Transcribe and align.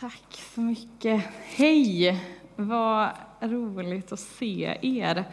Tack 0.00 0.42
så 0.54 0.60
mycket. 0.60 1.24
Hej! 1.44 2.20
Vad 2.56 3.08
roligt 3.40 4.12
att 4.12 4.20
se 4.20 4.78
er. 4.82 5.24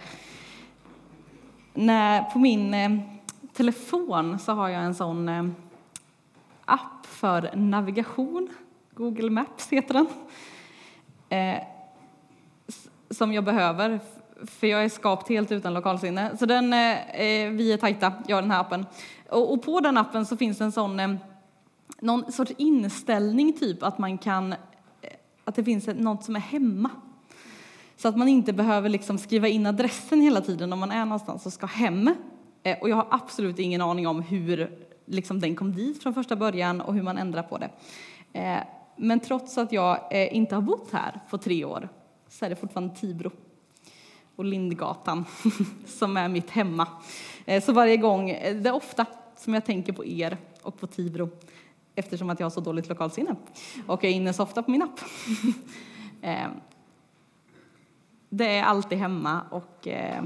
När, 1.74 2.22
på 2.22 2.40
min 2.40 2.74
eh, 2.74 3.00
telefon 3.54 4.40
så 4.40 4.52
har 4.54 4.70
jag 4.70 4.84
en 4.84 4.96
sån 4.96 5.30
eh, 5.30 5.46
app 6.66 7.06
för 7.06 7.52
navigation. 7.56 8.50
Google 8.94 9.30
Maps 9.30 9.70
heter 9.70 9.94
den. 9.94 10.08
Eh, 11.30 11.64
som 13.10 13.34
jag 13.34 13.44
behöver, 13.44 14.00
för 14.46 14.68
jag 14.68 14.84
är 14.84 14.90
skapt 14.90 15.30
helt 15.30 15.52
utan 15.52 15.74
lokalsinne. 15.74 16.38
Så 16.38 16.46
den, 16.46 16.74
eh, 16.74 17.22
eh, 17.22 17.52
vi 17.52 17.74
är 17.74 17.78
tajta, 17.78 18.14
jag 18.28 18.38
och 18.38 18.44
den 18.44 18.52
här 18.52 18.62
appen. 18.62 18.86
Och, 19.30 19.54
och 19.54 19.64
på 19.64 19.80
den 19.80 19.98
appen 19.98 20.26
så 20.26 20.38
finns 20.38 20.62
en 20.62 20.72
sån 20.72 21.00
eh, 21.00 21.16
någon 22.02 22.32
sorts 22.32 22.52
inställning, 22.58 23.54
typ 23.54 23.84
att 23.84 23.98
man 23.98 24.18
kan, 24.18 24.54
eh, 24.54 24.58
att 25.44 25.56
det 25.56 25.64
finns 25.64 25.88
något 25.88 26.24
som 26.24 26.36
är 26.36 26.40
hemma. 26.40 26.90
Så 27.96 28.08
att 28.08 28.18
man 28.18 28.28
inte 28.28 28.54
behöver 28.54 28.90
liksom 28.90 29.18
skriva 29.18 29.48
in 29.48 29.66
adressen 29.66 30.22
hela 30.22 30.42
tiden 30.42 30.74
om 30.74 30.80
man 30.80 30.92
är 30.92 31.06
någonstans 31.06 31.46
och 31.46 31.54
ska 31.54 31.66
hem. 31.66 32.16
Eh, 32.64 32.78
och 32.82 32.90
jag 32.90 32.96
har 32.96 33.08
absolut 33.10 33.60
ingen 33.60 33.82
aning 33.82 34.08
om 34.08 34.22
hur 34.22 34.78
liksom 35.06 35.40
den 35.40 35.56
kom 35.56 35.74
dit 35.74 36.04
från 36.04 36.14
första 36.14 36.36
början 36.36 36.82
och 36.82 36.94
hur 36.94 37.04
man 37.04 37.18
ändrar 37.18 37.44
på 37.44 37.58
det. 37.58 37.70
Eh, 38.40 38.60
men 38.96 39.20
trots 39.20 39.58
att 39.58 39.72
jag 39.72 40.14
inte 40.32 40.56
har 40.56 40.62
bott 40.62 40.92
här 40.92 41.20
på 41.30 41.38
tre 41.38 41.66
år 41.66 41.90
så 42.30 42.46
är 42.46 42.50
det 42.50 42.56
fortfarande 42.56 42.96
Tibro 42.96 43.32
och 44.36 44.46
Lindgatan 44.46 45.26
som 45.86 46.18
är 46.18 46.28
mitt 46.28 46.50
hemma. 46.50 46.88
Så 47.64 47.74
varje 47.74 47.98
gång, 47.98 48.28
det 48.28 48.70
är 48.70 48.76
ofta 48.76 49.06
som 49.36 49.54
jag 49.54 49.66
tänker 49.66 49.94
på 49.94 50.06
er 50.06 50.38
och 50.62 50.80
på 50.80 50.88
Tibro 50.88 51.30
eftersom 51.98 52.30
att 52.30 52.40
jag 52.40 52.46
har 52.46 52.50
så 52.52 52.62
dåligt 52.62 52.90
lokalsinne 52.90 53.36
och 53.88 54.04
är 54.04 54.10
inne 54.10 54.34
så 54.34 54.44
ofta 54.44 54.64
på 54.64 54.72
min 54.72 54.82
app. 54.82 55.00
Eh, 56.22 56.48
det 58.30 58.58
är 58.58 58.64
alltid 58.64 58.98
hemma 58.98 59.42
och 59.52 59.88
eh, 59.88 60.24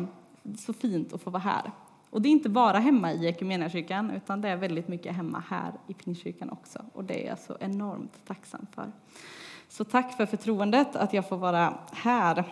så 0.58 0.74
fint 0.74 1.14
att 1.14 1.22
få 1.22 1.30
vara 1.30 1.42
här. 1.44 1.72
Och 2.10 2.22
det 2.22 2.30
är 2.30 2.32
inte 2.32 2.50
bara 2.50 2.80
hemma 2.80 3.14
i 3.14 3.28
Equmeniakyrkan 3.28 4.12
utan 4.12 4.42
det 4.42 4.50
är 4.50 4.56
väldigt 4.56 4.88
mycket 4.88 5.16
hemma 5.16 5.44
här 5.48 5.74
i 5.88 5.94
Pingstkyrkan 5.94 6.50
också 6.50 6.86
och 6.94 7.04
det 7.04 7.24
är 7.24 7.28
jag 7.28 7.40
så 7.40 7.58
enormt 7.60 8.26
tacksam 8.28 8.68
för. 8.76 8.92
Så 9.70 9.84
tack 9.84 10.18
för 10.18 10.26
förtroendet 10.26 10.96
att 10.96 11.14
jag 11.14 11.30
får 11.30 11.38
vara 11.38 11.74
här. 11.92 12.44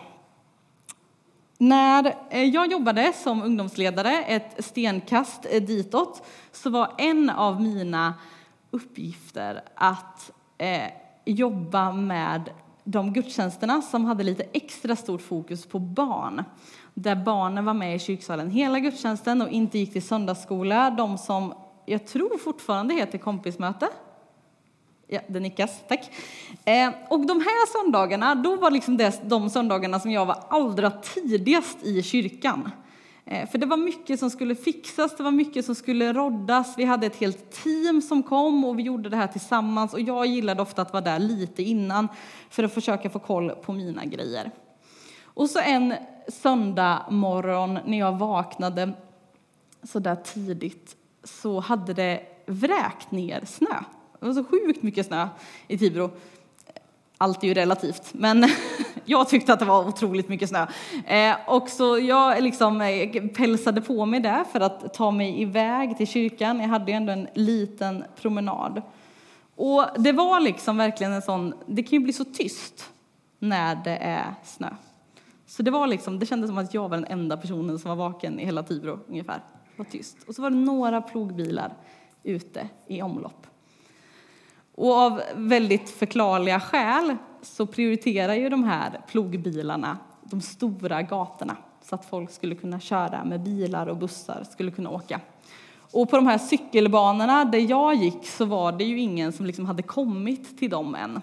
När 1.58 2.14
eh, 2.30 2.44
jag 2.44 2.72
jobbade 2.72 3.12
som 3.12 3.42
ungdomsledare, 3.42 4.22
ett 4.22 4.64
stenkast 4.64 5.42
ditåt, 5.42 6.26
så 6.52 6.70
var 6.70 6.92
en 6.98 7.30
av 7.30 7.62
mina 7.62 8.14
uppgifter 8.70 9.62
att 9.74 10.30
eh, 10.58 10.90
jobba 11.24 11.92
med 11.92 12.50
de 12.84 13.12
gudstjänsterna 13.12 13.82
som 13.82 14.04
hade 14.04 14.24
lite 14.24 14.42
extra 14.52 14.96
stort 14.96 15.22
fokus 15.22 15.66
på 15.66 15.78
barn. 15.78 16.44
Där 16.94 17.16
barnen 17.16 17.64
var 17.64 17.74
med 17.74 17.96
i 17.96 17.98
kyrksalen 17.98 18.50
hela 18.50 18.78
gudstjänsten 18.78 19.42
och 19.42 19.48
inte 19.48 19.78
gick 19.78 19.92
till 19.92 20.02
söndagsskola. 20.02 20.90
De 20.90 21.18
som 21.18 21.54
jag 21.86 22.06
tror 22.06 22.38
fortfarande 22.38 22.94
heter 22.94 23.18
kompismöte. 23.18 23.88
Ja, 25.06 25.20
det 25.28 25.40
nickas, 25.40 25.80
tack. 25.88 26.10
Eh, 26.64 26.90
och 27.08 27.26
de 27.26 27.40
här 27.40 27.82
söndagarna, 27.82 28.34
då 28.34 28.56
var 28.56 28.70
liksom 28.70 28.96
det 28.96 29.20
de 29.24 29.50
söndagarna 29.50 30.00
som 30.00 30.10
jag 30.10 30.26
var 30.26 30.44
allra 30.48 30.90
tidigast 30.90 31.82
i 31.82 32.02
kyrkan. 32.02 32.70
Eh, 33.24 33.48
för 33.48 33.58
det 33.58 33.66
var 33.66 33.76
mycket 33.76 34.20
som 34.20 34.30
skulle 34.30 34.54
fixas, 34.54 35.16
det 35.16 35.22
var 35.22 35.30
mycket 35.30 35.64
som 35.64 35.74
skulle 35.74 36.12
roddas. 36.12 36.74
Vi 36.78 36.84
hade 36.84 37.06
ett 37.06 37.16
helt 37.16 37.50
team 37.50 38.02
som 38.02 38.22
kom 38.22 38.64
och 38.64 38.78
vi 38.78 38.82
gjorde 38.82 39.08
det 39.08 39.16
här 39.16 39.26
tillsammans. 39.26 39.94
Och 39.94 40.00
jag 40.00 40.26
gillade 40.26 40.62
ofta 40.62 40.82
att 40.82 40.92
vara 40.92 41.04
där 41.04 41.18
lite 41.18 41.62
innan 41.62 42.08
för 42.50 42.64
att 42.64 42.74
försöka 42.74 43.10
få 43.10 43.18
koll 43.18 43.50
på 43.50 43.72
mina 43.72 44.04
grejer. 44.04 44.50
Och 45.24 45.50
så 45.50 45.58
en 45.58 45.94
söndag 46.28 47.06
morgon 47.10 47.78
när 47.86 47.98
jag 47.98 48.18
vaknade 48.18 48.92
så 49.82 49.98
där 49.98 50.16
tidigt 50.16 50.96
så 51.24 51.60
hade 51.60 51.94
det 51.94 52.22
vräkt 52.46 53.10
ner 53.10 53.44
snö. 53.44 53.74
Det 54.20 54.26
var 54.26 54.32
så 54.32 54.44
sjukt 54.44 54.82
mycket 54.82 55.06
snö 55.06 55.28
i 55.68 55.78
Tibro 55.78 56.10
allt 57.22 57.42
är 57.42 57.48
ju 57.48 57.54
relativt, 57.54 58.10
men 58.12 58.40
jag 59.10 59.28
tyckte 59.28 59.52
att 59.52 59.58
det 59.58 59.64
var 59.64 59.88
otroligt 59.88 60.28
mycket 60.28 60.48
snö. 60.48 60.66
Eh, 61.06 61.36
och 61.46 61.68
så 61.68 61.98
jag 61.98 62.42
liksom 62.42 62.80
eh, 62.80 63.26
pälsade 63.26 63.80
på 63.80 64.06
mig 64.06 64.20
det 64.20 64.44
för 64.52 64.60
att 64.60 64.94
ta 64.94 65.10
mig 65.10 65.42
iväg 65.42 65.96
till 65.96 66.06
kyrkan. 66.06 66.60
Jag 66.60 66.68
hade 66.68 66.90
ju 66.90 66.96
ändå 66.96 67.12
en 67.12 67.28
liten 67.34 68.04
promenad. 68.20 68.82
Och 69.56 69.84
det 69.96 70.12
var 70.12 70.40
liksom 70.40 70.76
verkligen 70.76 71.12
en 71.12 71.22
sån, 71.22 71.54
det 71.66 71.82
kan 71.82 71.90
ju 71.90 72.00
bli 72.00 72.12
så 72.12 72.24
tyst 72.24 72.90
när 73.38 73.74
det 73.84 73.96
är 73.96 74.34
snö. 74.44 74.68
Så 75.46 75.62
det 75.62 75.70
var 75.70 75.86
liksom, 75.86 76.18
det 76.18 76.26
kändes 76.26 76.48
som 76.48 76.58
att 76.58 76.74
jag 76.74 76.88
var 76.88 76.96
den 76.96 77.06
enda 77.06 77.36
personen 77.36 77.78
som 77.78 77.88
var 77.88 77.96
vaken 77.96 78.40
i 78.40 78.44
hela 78.44 78.62
Tibro 78.62 78.98
ungefär. 79.08 79.42
Det 79.76 79.78
var 79.78 79.84
tyst. 79.84 80.16
Och 80.26 80.34
så 80.34 80.42
var 80.42 80.50
det 80.50 80.56
några 80.56 81.02
plogbilar 81.02 81.72
ute 82.22 82.68
i 82.86 83.02
omlopp. 83.02 83.46
Och 84.74 84.92
av 84.92 85.20
väldigt 85.34 85.90
förklarliga 85.90 86.60
skäl 86.60 87.16
så 87.42 87.66
prioriterar 87.66 88.34
ju 88.34 88.48
de 88.48 88.64
här 88.64 89.00
plogbilarna 89.06 89.98
de 90.22 90.40
stora 90.40 91.02
gatorna 91.02 91.56
så 91.82 91.94
att 91.94 92.04
folk 92.04 92.30
skulle 92.30 92.54
kunna 92.54 92.80
köra 92.80 93.24
med 93.24 93.40
bilar 93.40 93.86
och 93.86 93.96
bussar 93.96 94.44
skulle 94.50 94.70
kunna 94.70 94.90
åka. 94.90 95.20
Och 95.92 96.10
på 96.10 96.16
de 96.16 96.26
här 96.26 96.38
cykelbanorna 96.38 97.44
där 97.44 97.70
jag 97.70 97.94
gick 97.94 98.26
så 98.26 98.44
var 98.44 98.72
det 98.72 98.84
ju 98.84 99.00
ingen 99.00 99.32
som 99.32 99.46
liksom 99.46 99.66
hade 99.66 99.82
kommit 99.82 100.58
till 100.58 100.70
dem 100.70 100.94
än. 100.94 101.20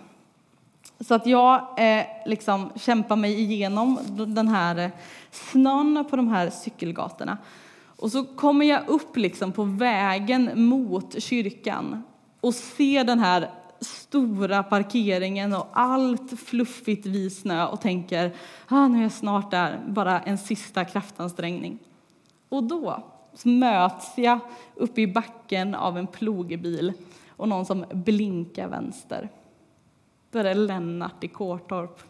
Så 0.99 1.13
att 1.13 1.25
jag 1.25 1.61
eh, 1.77 2.05
liksom 2.25 2.71
kämpar 2.75 3.15
mig 3.15 3.41
igenom 3.41 3.99
den 4.27 4.47
här 4.47 4.77
eh, 4.77 4.89
snön 5.31 6.05
på 6.09 6.15
de 6.15 6.27
här 6.27 6.49
cykelgatorna. 6.49 7.37
Och 7.97 8.11
så 8.11 8.23
kommer 8.23 8.65
jag 8.65 8.87
upp 8.87 9.17
liksom 9.17 9.51
på 9.51 9.63
vägen 9.63 10.67
mot 10.67 11.23
kyrkan 11.23 12.03
och 12.41 12.53
ser 12.53 13.03
den 13.03 13.19
här 13.19 13.49
stora 13.79 14.63
parkeringen 14.63 15.53
och 15.53 15.67
allt 15.73 16.39
fluffigt 16.39 17.05
vid 17.05 17.37
snö 17.37 17.67
och 17.67 17.81
tänker 17.81 18.35
ah, 18.67 18.87
nu 18.87 18.97
är 18.97 19.01
jag 19.01 19.11
snart 19.11 19.51
där, 19.51 19.83
bara 19.87 20.19
en 20.19 20.37
sista 20.37 20.85
kraftansträngning. 20.85 21.79
Och 22.49 22.63
då 22.63 23.03
möts 23.43 24.17
jag 24.17 24.39
uppe 24.75 25.01
i 25.01 25.07
backen 25.07 25.75
av 25.75 25.97
en 25.97 26.07
plogbil 26.07 26.93
och 27.29 27.47
någon 27.47 27.65
som 27.65 27.85
blinkar 27.91 28.67
vänster. 28.67 29.29
Då 30.31 30.39
är 30.39 30.43
det 30.43 30.53
Lennart 30.53 31.23
i 31.23 31.27
Kårtorp, 31.27 32.01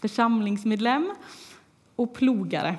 församlingsmedlem 0.00 1.14
och 1.96 2.14
plogare 2.14 2.78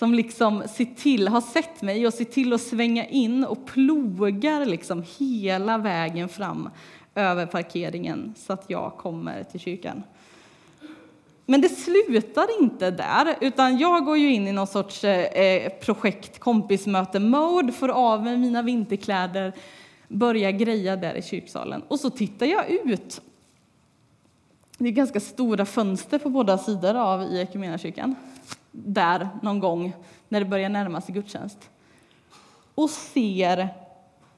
som 0.00 0.14
liksom 0.14 0.62
ser 0.68 0.84
till, 0.84 1.28
har 1.28 1.40
sett 1.40 1.82
mig 1.82 2.06
och 2.06 2.14
ser 2.14 2.24
till 2.24 2.52
att 2.52 2.60
svänga 2.60 3.06
in 3.06 3.44
och 3.44 3.66
plogar 3.66 4.66
liksom 4.66 5.04
hela 5.18 5.78
vägen 5.78 6.28
fram 6.28 6.70
över 7.14 7.46
parkeringen 7.46 8.34
så 8.36 8.52
att 8.52 8.64
jag 8.66 8.92
kommer 8.96 9.44
till 9.44 9.60
kyrkan. 9.60 10.02
Men 11.46 11.60
det 11.60 11.68
slutar 11.68 12.62
inte 12.62 12.90
där, 12.90 13.36
utan 13.40 13.78
jag 13.78 14.04
går 14.04 14.16
ju 14.16 14.32
in 14.34 14.48
i 14.48 14.52
någon 14.52 14.66
sorts 14.66 15.04
eh, 15.04 15.24
eh 15.24 15.72
projekt 15.72 16.38
kompismöte-mode, 16.38 17.72
får 17.72 17.88
av 17.88 18.24
mig 18.24 18.36
mina 18.36 18.62
vinterkläder, 18.62 19.52
börjar 20.08 20.50
greja 20.50 20.96
där 20.96 21.14
i 21.14 21.22
kyrksalen. 21.22 21.82
Och 21.88 22.00
så 22.00 22.10
tittar 22.10 22.46
jag 22.46 22.70
ut. 22.70 23.20
Det 24.78 24.88
är 24.88 24.92
ganska 24.92 25.20
stora 25.20 25.64
fönster 25.64 26.18
på 26.18 26.28
båda 26.28 26.58
sidor 26.58 26.94
av 26.94 27.22
i 27.22 27.48
kyrkan 27.78 28.16
där 28.72 29.28
någon 29.42 29.60
gång 29.60 29.92
när 30.28 30.40
det 30.40 30.46
börjar 30.46 30.68
närma 30.68 31.00
sig 31.00 31.14
gudstjänst 31.14 31.70
och 32.74 32.90
ser 32.90 33.68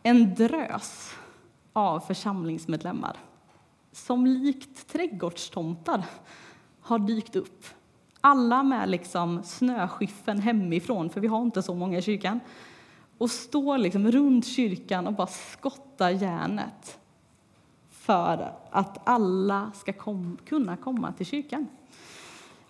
en 0.02 0.34
drös 0.34 1.10
av 1.72 2.00
församlingsmedlemmar 2.00 3.16
som 3.92 4.26
likt 4.26 4.92
trädgårdstomtar 4.92 6.04
har 6.80 6.98
dykt 6.98 7.36
upp. 7.36 7.64
Alla 8.20 8.62
med 8.62 8.90
liksom 8.90 9.42
snöskyffen 9.42 10.38
hemifrån, 10.38 11.10
för 11.10 11.20
vi 11.20 11.28
har 11.28 11.42
inte 11.42 11.62
så 11.62 11.74
många 11.74 11.98
i 11.98 12.02
kyrkan 12.02 12.40
och 13.18 13.30
står 13.30 13.78
liksom 13.78 14.10
runt 14.10 14.46
kyrkan 14.46 15.06
och 15.06 15.12
bara 15.12 15.26
skottar 15.26 16.10
järnet 16.10 16.98
för 17.90 18.54
att 18.70 19.08
alla 19.08 19.72
ska 19.74 19.92
kom, 19.92 20.38
kunna 20.46 20.76
komma 20.76 21.12
till 21.12 21.26
kyrkan 21.26 21.66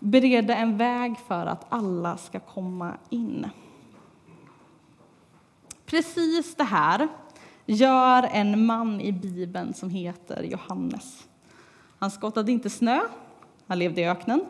bereda 0.03 0.55
en 0.55 0.77
väg 0.77 1.19
för 1.19 1.47
att 1.47 1.67
alla 1.69 2.17
ska 2.17 2.41
komma 2.41 2.97
in. 3.11 3.47
Precis 5.87 6.55
det 6.55 6.65
här 6.65 7.09
gör 7.67 8.23
en 8.23 8.67
man 8.67 9.01
i 9.01 9.13
Bibeln 9.13 9.75
som 9.75 9.91
heter 9.91 10.43
Johannes. 10.43 11.29
Han 11.99 12.11
skottade 12.11 12.53
inte 12.53 12.71
snö, 12.71 13.01
han 13.67 13.79
levde 13.79 14.01
i 14.01 14.09
öknen. 14.09 14.45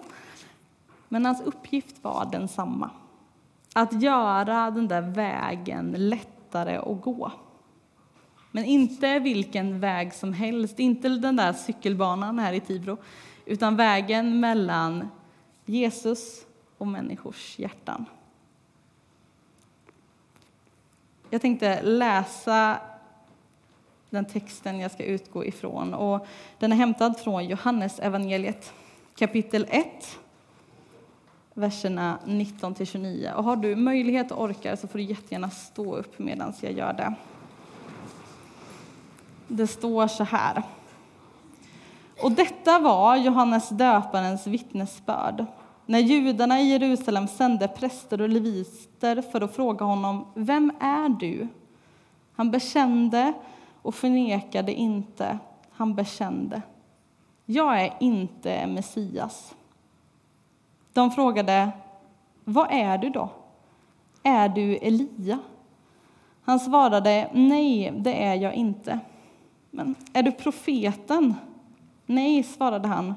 Men 1.09 1.27
hans 1.27 1.41
uppgift 1.41 2.05
var 2.05 2.29
densamma. 2.33 2.91
Att 3.75 4.03
göra 4.03 4.71
den 4.71 4.89
där 4.89 5.03
vägen 5.03 5.95
lättare 5.99 6.77
att 6.77 7.01
gå. 7.03 7.33
Men 8.51 8.65
inte 8.65 9.19
vilken 9.19 9.81
väg 9.81 10.15
som 10.15 10.33
helst, 10.33 10.79
inte 10.79 11.09
den 11.09 11.37
där 11.37 11.53
cykelbanan 11.53 12.39
här 12.39 12.53
i 12.53 12.61
Tibro, 12.61 12.97
utan 13.47 13.77
vägen 13.77 14.41
mellan 14.41 15.09
Jesus 15.65 16.47
och 16.79 16.87
människors 16.87 17.59
hjärtan. 17.59 18.05
Jag 21.31 21.41
tänkte 21.41 21.83
läsa 21.83 22.81
den 24.11 24.25
texten 24.25 24.81
jag 24.81 24.91
ska 24.91 25.05
utgå 25.05 25.45
ifrån. 25.45 25.95
Och 25.95 26.27
den 26.59 26.73
är 26.73 26.77
hämtad 26.77 27.19
från 27.19 27.45
Johannes 27.45 27.99
evangeliet 27.99 28.73
kapitel 29.17 29.67
1, 29.71 30.19
verserna 31.55 32.19
19 32.27 32.75
29. 32.75 33.33
Och 33.37 33.45
har 33.45 33.57
du 33.57 33.77
möjlighet 33.77 34.33
och 34.33 34.43
orkar 34.45 34.77
så 34.77 34.89
får 34.89 34.99
du 34.99 35.05
jättegärna 35.05 35.51
stå 35.51 35.97
upp 35.97 36.19
medan 36.19 36.53
jag 36.61 36.73
gör 36.73 36.93
det. 36.93 37.15
Det 39.49 39.67
står 39.67 40.09
så 40.09 40.25
här. 40.25 40.63
Och 42.23 42.33
detta 42.33 42.79
var 42.79 43.17
Johannes 43.17 43.69
döparens 43.69 44.47
vittnesbörd 44.47 45.47
när 45.87 45.99
judarna 45.99 46.61
i 46.61 46.71
Jerusalem 46.71 47.29
sände 47.29 47.69
präster 47.69 48.21
och 48.21 48.29
leviter 48.29 49.23
för 49.23 49.41
att 49.41 49.57
fråga 49.57 49.85
honom 49.85 50.27
Vem 50.35 50.73
är 50.81 51.09
du? 51.09 51.49
Han 52.33 52.51
bekände 52.51 53.33
och 53.83 53.95
förnekade 53.95 54.73
inte. 54.73 55.39
Han 55.71 55.95
bekände. 55.95 56.63
Jag 57.45 57.81
är 57.81 57.95
inte 58.01 58.67
Messias. 58.67 59.55
De 60.93 61.11
frågade 61.11 61.71
Vad 62.45 62.69
är 62.71 62.99
du 62.99 63.11
då? 63.11 63.29
Är 64.23 64.49
du 64.49 64.77
Elia? 64.77 65.39
Han 66.45 66.61
svarade 66.61 67.31
Nej, 67.33 67.93
det 67.97 68.25
är 68.25 68.35
jag 68.35 68.55
inte. 68.55 68.99
Men 69.71 69.95
är 70.13 70.23
du 70.23 70.33
profeten? 70.33 71.35
Nej, 72.07 72.43
svarade 72.43 72.89
han. 72.89 73.15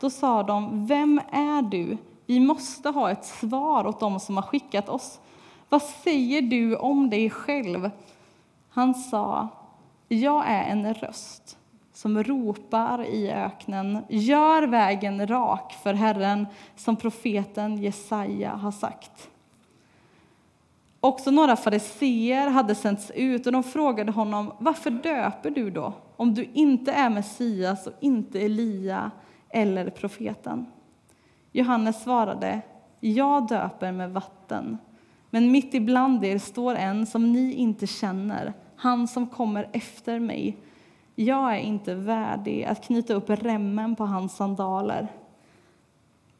Då 0.00 0.10
sa 0.10 0.42
de, 0.42 0.86
vem 0.86 1.20
är 1.30 1.62
du? 1.62 1.96
Vi 2.26 2.40
måste 2.40 2.88
ha 2.88 3.10
ett 3.10 3.24
svar 3.24 3.86
åt 3.86 4.00
dem 4.00 4.20
som 4.20 4.36
har 4.36 4.42
skickat 4.42 4.88
oss. 4.88 5.20
Vad 5.68 5.82
säger 5.82 6.42
du 6.42 6.76
om 6.76 7.10
dig 7.10 7.30
själv? 7.30 7.90
Han 8.68 8.94
sa, 8.94 9.48
jag 10.08 10.44
är 10.46 10.64
en 10.64 10.94
röst 10.94 11.58
som 11.92 12.22
ropar 12.22 13.04
i 13.04 13.30
öknen, 13.30 13.98
gör 14.08 14.62
vägen 14.62 15.26
rak 15.26 15.72
för 15.82 15.94
Herren, 15.94 16.46
som 16.76 16.96
profeten 16.96 17.78
Jesaja 17.78 18.50
har 18.50 18.70
sagt. 18.70 19.30
Också 21.00 21.30
några 21.30 21.56
fariseer 21.56 22.48
hade 22.48 22.74
sänts 22.74 23.10
ut 23.10 23.46
och 23.46 23.52
de 23.52 23.62
frågade 23.62 24.12
honom, 24.12 24.52
varför 24.58 24.90
döper 24.90 25.50
du 25.50 25.70
då, 25.70 25.92
om 26.22 26.34
du 26.34 26.48
inte 26.52 26.92
är 26.92 27.10
Messias 27.10 27.86
och 27.86 27.92
inte 28.00 28.40
Elia 28.40 29.10
eller 29.48 29.90
profeten? 29.90 30.66
Johannes 31.52 32.02
svarade, 32.02 32.60
jag 33.00 33.48
döper 33.48 33.92
med 33.92 34.12
vatten, 34.12 34.78
men 35.30 35.52
mitt 35.52 35.74
ibland 35.74 36.24
er 36.24 36.38
står 36.38 36.74
en 36.74 37.06
som 37.06 37.32
ni 37.32 37.52
inte 37.52 37.86
känner, 37.86 38.52
han 38.76 39.08
som 39.08 39.26
kommer 39.26 39.68
efter 39.72 40.18
mig. 40.18 40.56
Jag 41.14 41.54
är 41.54 41.60
inte 41.60 41.94
värdig 41.94 42.64
att 42.64 42.84
knyta 42.84 43.14
upp 43.14 43.30
remmen 43.30 43.96
på 43.96 44.06
hans 44.06 44.36
sandaler. 44.36 45.08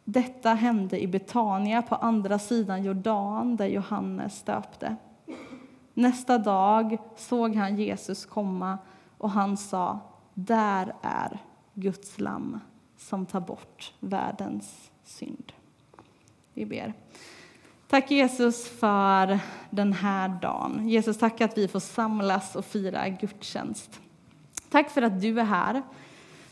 Detta 0.05 0.55
hände 0.55 1.03
i 1.03 1.07
Betania 1.07 1.83
på 1.83 1.95
andra 1.95 2.39
sidan 2.39 2.85
Jordan, 2.85 3.57
där 3.57 3.67
Johannes 3.67 4.43
döpte. 4.43 4.97
Nästa 5.95 6.39
dag 6.39 6.99
såg 7.17 7.57
han 7.57 7.77
Jesus 7.77 8.27
komma 8.27 8.79
och 9.23 9.31
han 9.31 9.57
sa, 9.57 9.99
där 10.35 10.95
är 11.03 11.39
Guds 11.75 12.21
lamm 12.21 12.61
som 12.97 13.27
tar 13.27 13.41
bort 13.41 13.93
världens 14.01 14.91
synd. 15.05 15.53
Vi 16.55 16.67
ber. 16.67 16.95
Tack 17.89 18.11
Jesus 18.11 18.69
för 18.69 19.39
den 19.71 19.93
här 19.93 20.29
dagen. 20.29 20.89
Jesus, 20.89 21.19
tack 21.19 21.41
att 21.41 21.59
vi 21.59 21.69
får 21.69 21.81
samlas 21.81 22.57
och 22.57 22.65
fira 22.65 23.09
gudstjänst. 23.09 24.01
Tack 24.71 24.91
för 24.91 25.03
att 25.03 25.21
du 25.21 25.41
är 25.41 25.45
här. 25.45 25.83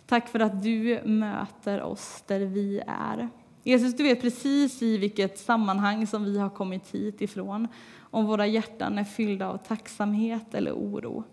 Tack 0.06 0.28
för 0.28 0.40
att 0.40 0.62
du 0.62 1.00
möter 1.04 1.82
oss 1.82 2.24
där 2.26 2.40
vi 2.40 2.82
är. 2.86 3.28
Jesus, 3.62 3.96
du 3.96 4.02
vet 4.02 4.20
precis 4.20 4.82
i 4.82 4.98
vilket 4.98 5.38
sammanhang 5.38 6.06
som 6.06 6.24
vi 6.24 6.38
har 6.38 6.50
kommit 6.50 6.94
hit 6.94 7.20
ifrån, 7.20 7.68
om 7.98 8.26
våra 8.26 8.46
hjärtan 8.46 8.98
är 8.98 9.04
fyllda 9.04 9.48
av 9.48 9.56
tacksamhet 9.56 10.54
eller 10.54 10.72
oro. 10.72 11.24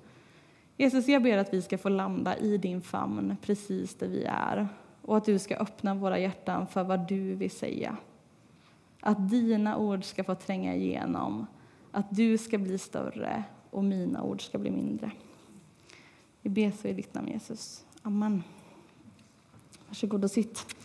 Jesus, 0.78 1.08
jag 1.08 1.24
ber 1.24 1.38
att 1.38 1.54
vi 1.54 1.62
ska 1.62 1.78
få 1.78 1.90
landa 1.90 2.38
i 2.38 2.58
din 2.58 2.82
famn 2.82 3.38
precis 3.42 3.96
där 3.96 4.08
vi 4.08 4.24
är 4.24 4.68
och 5.02 5.18
att 5.18 5.26
du 5.26 5.40
ska 5.40 5.56
öppna 5.56 5.96
våra 5.96 6.20
hjärtan 6.20 6.68
för 6.68 6.84
vad 6.84 7.08
du 7.08 7.36
vill 7.36 7.52
säga. 7.52 7.98
Att 9.02 9.30
dina 9.30 9.78
ord 9.78 10.04
ska 10.04 10.24
få 10.24 10.36
tränga 10.36 10.76
igenom, 10.76 11.48
att 11.92 12.06
du 12.10 12.38
ska 12.38 12.58
bli 12.58 12.78
större 12.78 13.44
och 13.70 13.84
mina 13.84 14.24
ord 14.24 14.46
ska 14.46 14.58
bli 14.58 14.72
mindre. 14.72 15.12
Vi 16.42 16.50
ber 16.50 16.72
så 16.72 16.88
i 16.88 16.94
ditt 16.94 17.14
namn, 17.14 17.28
Jesus. 17.28 17.86
Amen. 18.02 18.44
Varsågod 19.88 20.24
och 20.24 20.32
sitt. 20.32 20.76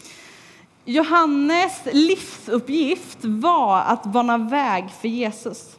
Johannes 0.84 1.88
livsuppgift 1.92 3.24
var 3.24 3.80
att 3.80 4.04
bana 4.04 4.38
väg 4.38 4.90
för 4.90 5.08
Jesus. 5.08 5.78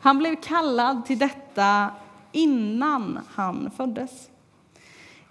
Han 0.00 0.18
blev 0.18 0.36
kallad 0.36 1.06
till 1.06 1.18
detta 1.18 1.90
innan 2.32 3.20
han 3.34 3.70
föddes. 3.76 4.30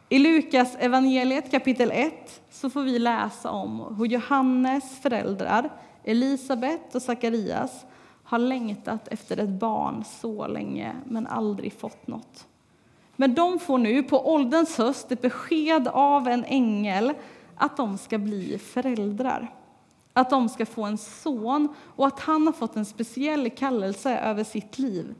I 0.10 0.19
Lukas 0.19 0.75
evangeliet 0.80 1.51
kapitel 1.51 1.92
1 1.92 2.42
så 2.51 2.69
får 2.69 2.81
vi 2.81 3.00
läsa 3.00 3.50
om 3.51 3.96
hur 3.98 4.06
Johannes 4.06 5.00
föräldrar 5.01 5.69
Elisabet 6.04 6.96
och 6.96 7.01
Sakarias 7.01 7.86
har 8.24 8.40
längtat 8.40 9.07
efter 9.07 9.38
ett 9.38 9.50
barn 9.50 10.04
så 10.22 10.48
länge 10.48 10.96
men 11.06 11.28
aldrig 11.28 11.74
fått 11.74 12.07
något. 12.07 12.48
Men 13.16 13.34
de 13.34 13.60
får 13.60 13.78
nu 13.78 14.04
på 14.04 14.34
ålderns 14.34 14.78
höst 14.78 15.12
ett 15.12 15.22
besked 15.22 15.88
av 15.88 16.28
en 16.28 16.44
ängel 16.44 17.13
att 17.56 17.78
de 17.78 17.98
ska 17.98 18.18
bli 18.18 18.57
föräldrar. 18.57 19.54
Att 20.13 20.30
de 20.30 20.50
ska 20.50 20.66
få 20.66 20.84
en 20.84 20.98
son 20.98 21.68
och 21.95 22.07
att 22.07 22.19
han 22.19 22.45
har 22.45 22.54
fått 22.54 22.75
en 22.75 22.86
speciell 22.86 23.50
kallelse 23.50 24.18
över 24.18 24.44
sitt 24.44 24.80
liv. 24.80 25.16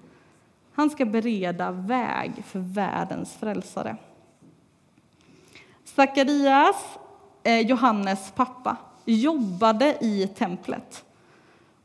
Han 0.79 0.89
ska 0.89 1.05
bereda 1.05 1.71
väg 1.71 2.43
för 2.45 2.59
världens 2.59 3.33
frälsare. 3.33 3.95
Sakarias, 5.83 6.75
eh, 7.44 7.59
Johannes 7.59 8.31
pappa, 8.35 8.77
jobbade 9.06 9.97
i 10.01 10.27
templet. 10.27 11.06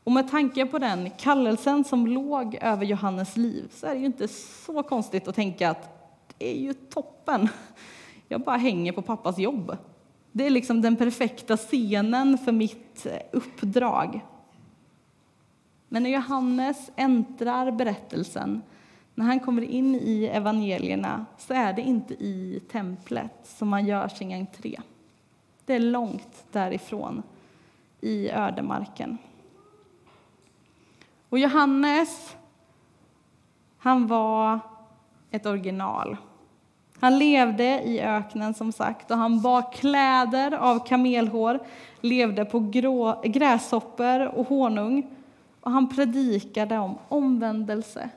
Och 0.03 0.11
med 0.11 0.31
tanke 0.31 0.65
på 0.65 0.79
den 0.79 1.09
kallelsen 1.09 1.83
som 1.83 2.07
låg 2.07 2.55
över 2.61 2.85
Johannes 2.85 3.37
liv 3.37 3.69
så 3.73 3.87
är 3.87 3.93
det 3.93 3.99
ju 3.99 4.05
inte 4.05 4.27
så 4.27 4.83
konstigt 4.83 5.27
att 5.27 5.35
tänka 5.35 5.69
att 5.69 6.13
det 6.37 6.51
är 6.51 6.61
ju 6.61 6.73
toppen. 6.73 7.49
Jag 8.27 8.41
bara 8.41 8.57
hänger 8.57 8.91
på 8.91 9.01
pappas 9.01 9.37
jobb. 9.37 9.77
Det 10.31 10.45
är 10.45 10.49
liksom 10.49 10.81
den 10.81 10.95
perfekta 10.95 11.57
scenen 11.57 12.37
för 12.37 12.51
mitt 12.51 13.05
eh, 13.05 13.19
uppdrag. 13.31 14.25
Men 15.89 16.03
när 16.03 16.09
Johannes 16.09 16.91
äntrar 16.95 17.71
berättelsen, 17.71 18.61
när 19.15 19.25
han 19.25 19.39
kommer 19.39 19.61
in 19.61 19.95
i 19.95 20.25
evangelierna, 20.25 21.25
så 21.37 21.53
är 21.53 21.73
det 21.73 21.81
inte 21.81 22.13
i 22.13 22.61
templet 22.71 23.31
som 23.43 23.69
man 23.69 23.85
gör 23.85 24.07
sin 24.07 24.31
entré. 24.31 24.79
Det 25.65 25.73
är 25.73 25.79
långt 25.79 26.45
därifrån, 26.51 27.23
i 28.01 28.29
ödemarken. 28.29 29.17
Och 31.29 31.39
Johannes, 31.39 32.35
han 33.77 34.07
var 34.07 34.59
ett 35.31 35.45
original. 35.45 36.17
Han 36.99 37.19
levde 37.19 37.81
i 37.81 38.01
öknen 38.01 38.53
som 38.53 38.71
sagt 38.71 39.11
och 39.11 39.17
han 39.17 39.41
bar 39.41 39.73
kläder 39.73 40.51
av 40.51 40.87
kamelhår, 40.87 41.59
levde 42.01 42.45
på 42.45 42.59
grå, 42.59 43.21
gräshoppor 43.23 44.25
och 44.25 44.47
honung 44.47 45.15
och 45.61 45.71
han 45.71 45.89
predikade 45.89 46.77
om 46.77 46.97
omvändelse. 47.07 48.09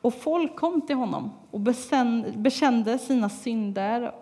Och 0.00 0.14
folk 0.14 0.56
kom 0.56 0.80
till 0.80 0.96
honom 0.96 1.30
och 1.50 1.60
bekände 2.34 2.98
sina 2.98 3.28
synder 3.28 4.12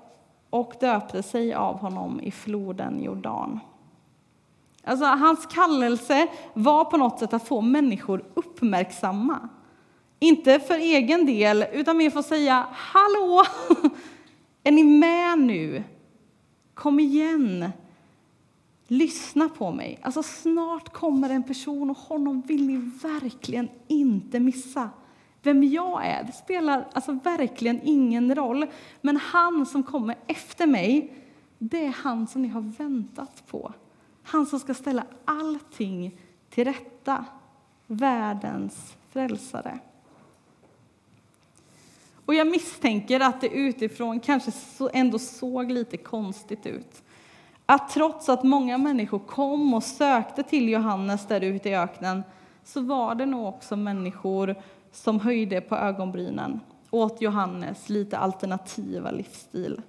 och 0.51 0.75
döpte 0.81 1.23
sig 1.23 1.55
av 1.55 1.79
honom 1.79 2.21
i 2.21 2.31
floden 2.31 3.03
Jordan. 3.03 3.61
Alltså, 4.85 5.05
hans 5.05 5.47
kallelse 5.47 6.29
var 6.55 6.85
på 6.85 6.97
något 6.97 7.19
sätt 7.19 7.33
att 7.33 7.49
få 7.49 7.61
människor 7.61 8.25
uppmärksamma. 8.35 9.49
Inte 10.19 10.61
för 10.61 10.75
egen 10.75 11.27
del, 11.27 11.65
utan 11.73 11.97
mer 11.97 12.11
för 12.11 12.21
att 12.21 12.27
säga 12.27 12.67
”Hallå! 12.73 13.43
Är 14.65 14.73
ni 14.73 14.85
med 14.85 15.39
nu? 15.39 15.85
Kom 16.75 17.01
igen! 17.01 17.71
Lyssna 18.87 19.49
på 19.49 19.71
mig. 19.71 19.99
Alltså, 20.03 20.23
snart 20.23 20.93
kommer 20.93 21.31
en 21.31 21.43
person 21.43 21.91
och 21.91 21.97
honom 21.97 22.41
vill 22.41 22.67
ni 22.67 22.77
verkligen 23.03 23.69
inte 23.89 24.41
missa. 24.41 24.91
Vem 25.43 25.65
jag 25.65 26.07
är, 26.07 26.23
det 26.23 26.33
spelar 26.33 26.89
alltså 26.93 27.13
verkligen 27.13 27.81
ingen 27.85 28.35
roll. 28.35 28.67
Men 29.01 29.17
han 29.17 29.67
som 29.67 29.83
kommer 29.83 30.17
efter 30.27 30.67
mig, 30.67 31.13
det 31.59 31.85
är 31.85 31.95
han 31.97 32.27
som 32.27 32.43
ni 32.43 32.49
har 32.49 32.61
väntat 32.61 33.43
på. 33.47 33.73
Han 34.23 34.47
som 34.47 34.61
ska 34.61 34.75
ställa 34.75 35.05
allting 35.25 36.17
till 36.51 36.65
rätta. 36.65 37.25
Världens 37.87 38.97
frälsare. 39.11 39.79
Och 42.25 42.35
jag 42.35 42.47
misstänker 42.47 43.21
att 43.21 43.41
det 43.41 43.49
utifrån 43.49 44.21
kanske 44.21 44.53
ändå 44.93 45.19
såg 45.19 45.71
lite 45.71 45.97
konstigt 45.97 46.67
ut. 46.67 47.03
Att 47.67 47.89
trots 47.89 48.29
att 48.29 48.43
många 48.43 48.79
människor 48.79 49.19
kom 49.19 49.75
och 49.75 49.83
sökte 49.83 50.43
till 50.43 50.69
Johannes 50.69 51.27
där 51.27 51.41
ute 51.41 51.69
i 51.69 51.75
öknen 51.75 52.23
så 52.65 52.81
var 52.81 53.15
det 53.15 53.27
nog 53.27 53.47
också 53.47 53.77
människor 53.77 54.55
som 54.93 55.21
höjde 55.21 55.61
på 55.61 55.77
ögonbrynen 55.77 56.61
åt 56.91 57.21
Johannes 57.21 57.89
lite 57.89 58.19
alternativa 58.19 59.11
livsstil. 59.11 59.83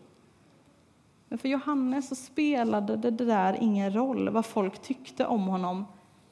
Men 1.27 1.39
för 1.39 1.49
Johannes 1.49 2.09
så 2.09 2.15
spelade 2.15 2.95
det 2.95 3.11
där 3.11 3.57
ingen 3.61 3.95
roll 3.95 4.29
vad 4.29 4.45
folk 4.45 4.81
tyckte 4.81 5.25
om 5.25 5.47
honom 5.47 5.85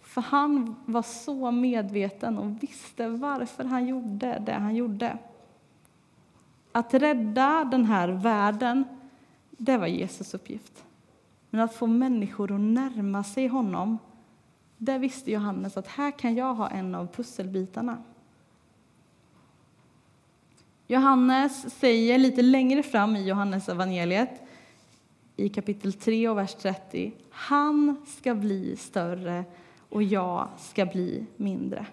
för 0.07 0.21
han 0.21 0.75
var 0.85 1.01
så 1.01 1.51
medveten 1.51 2.37
och 2.37 2.63
visste 2.63 3.07
varför 3.07 3.63
han 3.63 3.87
gjorde 3.87 4.41
det 4.45 4.53
han 4.53 4.75
gjorde. 4.75 5.17
Att 6.71 6.93
rädda 6.93 7.67
den 7.71 7.85
här 7.85 8.07
världen, 8.09 8.83
det 9.51 9.77
var 9.77 9.87
Jesus 9.87 10.33
uppgift. 10.33 10.83
Men 11.49 11.61
att 11.61 11.73
få 11.73 11.87
människor 11.87 12.51
att 12.51 12.61
närma 12.61 13.23
sig 13.23 13.47
honom, 13.47 13.97
det 14.77 14.97
visste 14.97 15.31
Johannes 15.31 15.77
att 15.77 15.87
här 15.87 16.11
kan 16.11 16.35
jag 16.35 16.53
ha 16.53 16.69
en 16.69 16.95
av 16.95 17.07
pusselbitarna. 17.07 18.03
Johannes 20.87 21.79
säger 21.79 22.17
lite 22.17 22.41
längre 22.41 22.83
fram 22.83 23.15
i 23.15 23.27
Johannes 23.27 23.69
evangeliet 23.69 24.41
i 25.35 25.49
kapitel 25.49 25.93
3 25.93 26.29
och 26.29 26.37
vers 26.37 26.55
30. 26.55 27.11
Han 27.29 28.05
ska 28.07 28.35
bli 28.35 28.75
större 28.75 29.45
och 29.89 30.03
jag 30.03 30.47
ska 30.57 30.85
bli 30.85 31.25
mindre. 31.35 31.85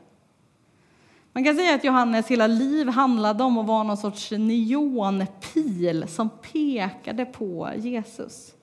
Man 1.33 1.45
kan 1.45 1.57
säga 1.57 1.75
att 1.75 1.85
Johannes 1.85 2.29
hela 2.29 2.47
liv 2.47 2.89
handlade 2.89 3.45
om 3.45 3.59
att 3.59 3.67
vara 3.67 3.83
någon 3.83 3.97
sorts 3.97 4.31
neonpil 4.31 6.09
som 6.09 6.31
pekade 6.53 7.25
på 7.25 7.71
Jesus. 7.77 8.55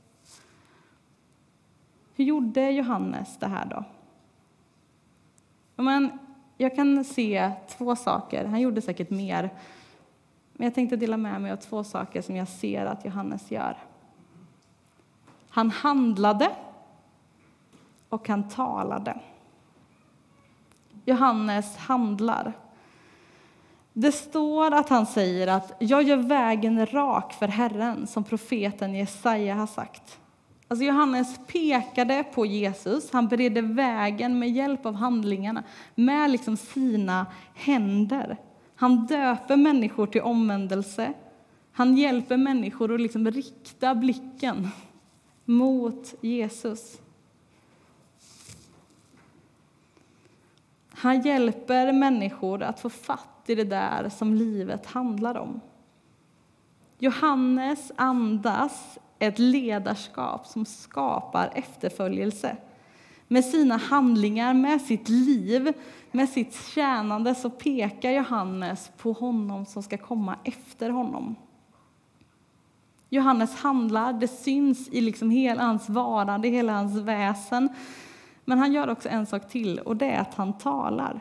Hur 2.16 2.26
gjorde 2.26 2.72
Johannes 2.72 3.38
det 3.40 3.48
här 3.48 3.66
då? 3.66 3.84
Men 5.84 6.10
jag 6.58 6.76
kan 6.76 7.04
se 7.04 7.52
två 7.78 7.96
saker. 7.96 8.46
Han 8.46 8.62
gjorde 8.62 8.82
säkert 8.82 9.10
mer. 9.10 9.50
Men 10.62 10.66
jag 10.66 10.76
tänkte 10.76 10.96
dela 10.96 11.18
med 11.18 11.42
mig 11.42 11.52
av 11.52 11.56
två 11.56 11.84
saker 11.84 12.22
som 12.22 12.36
jag 12.36 12.48
ser 12.48 12.86
att 12.86 13.06
Johannes 13.06 13.52
gör. 13.52 13.78
Han 15.50 15.70
handlade 15.70 16.52
och 18.10 18.28
han 18.28 18.50
talade. 18.50 19.20
Johannes 21.06 21.78
handlar. 21.78 22.54
Det 23.94 24.12
står 24.12 24.74
att 24.74 24.90
han 24.90 25.06
säger 25.06 25.48
att 25.48 25.76
jag 25.80 26.04
gör 26.04 26.18
vägen 26.18 26.86
rak 26.86 27.34
för 27.34 27.48
Herren, 27.48 28.08
som 28.08 28.24
profeten 28.24 28.96
Jesaja 28.96 29.56
har 29.56 29.68
sagt. 29.68 30.20
Alltså 30.68 30.86
Johannes 30.86 31.40
pekade 31.48 32.24
på 32.24 32.46
Jesus, 32.46 33.12
han 33.12 33.28
beredde 33.28 33.62
vägen 33.62 34.40
med 34.40 34.50
hjälp 34.50 34.86
av 34.86 34.94
handlingarna, 34.94 35.64
med 35.96 36.32
liksom 36.32 36.58
sina 36.58 37.26
händer. 37.54 38.38
Han 38.82 39.06
döper 39.06 39.58
människor 39.58 40.08
till 40.08 40.22
omvändelse. 40.22 41.14
Han 41.72 41.98
hjälper 41.98 42.38
människor 42.38 42.94
att 42.94 43.02
liksom 43.02 43.32
rikta 43.32 43.96
blicken 43.96 44.68
mot 45.46 46.14
Jesus. 46.22 47.02
Han 50.90 51.22
hjälper 51.22 51.94
människor 51.94 52.64
att 52.64 52.80
få 52.80 52.90
fatt 52.90 53.44
i 53.46 53.56
det 53.56 53.64
där 53.64 54.10
som 54.10 54.34
livet 54.34 54.86
handlar 54.86 55.38
om. 55.38 55.62
Johannes 56.98 57.92
andas 57.96 58.98
ett 59.20 59.40
ledarskap 59.40 60.48
som 60.48 60.66
skapar 60.66 61.52
efterföljelse. 61.56 62.58
Med 63.32 63.46
sina 63.46 63.78
handlingar, 63.78 64.54
med 64.54 64.82
sitt 64.82 65.10
liv, 65.10 65.74
med 66.12 66.30
sitt 66.30 66.54
tjänande 66.54 67.36
så 67.36 67.50
pekar 67.50 68.12
Johannes 68.12 68.92
på 68.98 69.12
honom 69.12 69.66
som 69.66 69.84
ska 69.84 69.98
komma 69.98 70.36
efter 70.44 70.90
honom. 70.90 71.36
Johannes 73.10 73.56
handlar, 73.56 74.14
det 74.14 74.28
syns 74.28 74.88
i 74.88 75.02
liksom 75.02 75.30
hela 75.30 75.64
hans 75.64 75.90
varande, 75.90 76.48
hela 76.48 76.74
hans 76.74 76.96
väsen. 76.96 77.70
Men 78.46 78.60
han 78.60 78.74
gör 78.74 78.90
också 78.90 79.10
en 79.10 79.26
sak 79.26 79.50
till, 79.50 79.80
och 79.80 79.98
det 79.98 80.12
är 80.12 80.22
att 80.22 80.34
han 80.34 80.58
talar. 80.58 81.20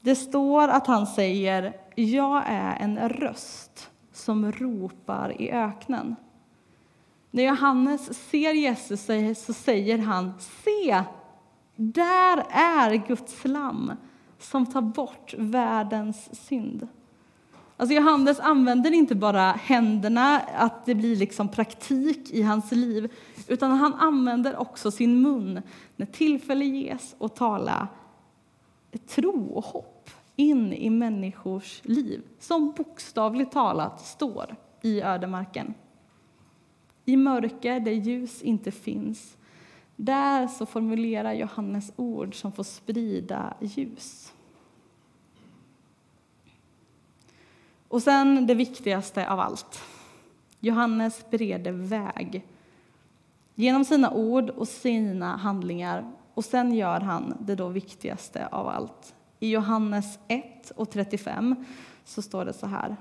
Det 0.00 0.16
står 0.16 0.68
att 0.68 0.86
han 0.86 1.06
säger 1.06 1.76
jag 1.94 2.42
är 2.46 2.76
en 2.80 3.08
röst 3.08 3.90
som 4.12 4.52
ropar 4.52 5.42
i 5.42 5.50
öknen. 5.50 6.16
När 7.34 7.42
Johannes 7.42 8.28
ser 8.30 8.52
Jesus 8.52 9.08
så 9.46 9.52
säger 9.52 9.98
han 9.98 10.32
se, 10.64 11.02
där 11.76 12.44
är 12.50 13.06
Guds 13.06 13.44
lam 13.44 13.92
som 14.38 14.66
tar 14.66 14.80
bort 14.80 15.34
världens 15.38 16.46
synd. 16.46 16.88
Alltså 17.76 17.94
Johannes 17.94 18.40
använder 18.40 18.92
inte 18.92 19.14
bara 19.14 19.52
händerna, 19.52 20.40
att 20.40 20.86
det 20.86 20.94
blir 20.94 21.16
liksom 21.16 21.48
praktik 21.48 22.30
i 22.30 22.42
hans 22.42 22.72
liv, 22.72 23.12
utan 23.48 23.70
han 23.70 23.94
använder 23.94 24.56
också 24.56 24.90
sin 24.90 25.22
mun 25.22 25.62
när 25.96 26.06
tillfälle 26.06 26.64
ges 26.64 27.14
att 27.18 27.36
tala 27.36 27.88
tro 29.06 29.46
och 29.54 29.64
hopp 29.64 30.10
in 30.36 30.72
i 30.72 30.90
människors 30.90 31.80
liv, 31.84 32.22
som 32.40 32.72
bokstavligt 32.76 33.52
talat 33.52 34.00
står 34.00 34.56
i 34.82 35.02
ödemarken. 35.02 35.74
I 37.04 37.16
mörker 37.16 37.80
där 37.80 37.92
ljus 37.92 38.42
inte 38.42 38.70
finns, 38.70 39.36
där 39.96 40.46
så 40.46 40.66
formulerar 40.66 41.32
Johannes 41.32 41.92
ord 41.96 42.34
som 42.34 42.52
får 42.52 42.64
sprida 42.64 43.54
ljus. 43.60 44.32
Och 47.88 48.02
sen 48.02 48.46
det 48.46 48.54
viktigaste 48.54 49.30
av 49.30 49.40
allt. 49.40 49.82
Johannes 50.60 51.30
bereder 51.30 51.72
väg 51.72 52.46
genom 53.54 53.84
sina 53.84 54.10
ord 54.10 54.50
och 54.50 54.68
sina 54.68 55.36
handlingar. 55.36 56.12
Och 56.34 56.44
sen 56.44 56.74
gör 56.74 57.00
han 57.00 57.36
det 57.40 57.54
då 57.54 57.68
viktigaste 57.68 58.46
av 58.46 58.68
allt. 58.68 59.14
I 59.38 59.50
Johannes 59.50 60.18
1 60.28 60.70
och 60.70 60.90
35 60.90 61.64
så 62.04 62.22
står 62.22 62.44
det 62.44 62.52
så 62.52 62.66
här. 62.66 62.96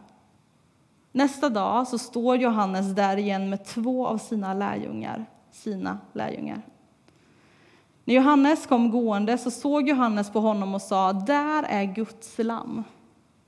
Nästa 1.12 1.50
dag 1.50 1.88
så 1.88 1.98
står 1.98 2.36
Johannes 2.36 2.96
där 2.96 3.18
igen 3.18 3.50
med 3.50 3.66
två 3.66 4.08
av 4.08 4.18
sina 4.18 4.54
lärjungar. 4.54 5.26
Sina 5.52 6.00
lärjungar. 6.14 6.62
När 8.06 8.16
Johannes 8.16 8.66
kom 8.66 8.92
gående 8.92 9.38
så 9.38 9.52
såg 9.52 9.90
Johannes 9.90 10.32
på 10.32 10.40
honom 10.40 10.76
och 10.76 10.82
sa, 10.82 11.14
där 11.14 11.64
är 11.64 11.84
Guds 11.84 12.38
lamm. 12.38 12.84